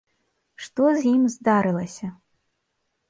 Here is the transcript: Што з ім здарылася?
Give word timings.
Што 0.67 0.87
з 1.03 1.11
ім 1.11 1.27
здарылася? 1.35 2.07